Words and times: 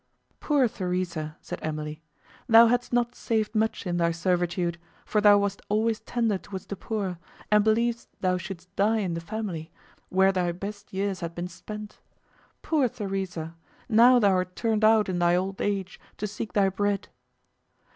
—"Poor 0.39 0.67
Theresa," 0.67 1.37
said 1.41 1.59
Emily, 1.61 2.01
"thou 2.49 2.65
hadst 2.65 2.91
not 2.91 3.13
saved 3.13 3.53
much 3.53 3.85
in 3.85 3.97
thy 3.97 4.09
servitude, 4.11 4.79
for 5.05 5.21
thou 5.21 5.37
wast 5.37 5.61
always 5.69 5.99
tender 5.99 6.39
towards 6.39 6.65
the 6.65 6.75
poor, 6.75 7.19
and 7.51 7.63
believd'st 7.63 8.07
thou 8.19 8.35
shouldst 8.35 8.75
die 8.75 8.97
in 8.97 9.13
the 9.13 9.21
family, 9.21 9.69
where 10.09 10.31
thy 10.31 10.51
best 10.53 10.91
years 10.91 11.19
had 11.19 11.35
been 11.35 11.47
spent. 11.47 11.99
Poor 12.63 12.89
Theresa!—now 12.89 14.17
thou 14.17 14.31
art 14.31 14.55
turned 14.55 14.83
out 14.83 15.07
in 15.07 15.19
thy 15.19 15.35
old 15.35 15.61
age 15.61 15.99
to 16.17 16.25
seek 16.25 16.53
thy 16.53 16.69
bread!" 16.69 17.09